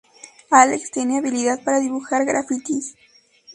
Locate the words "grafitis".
2.25-2.95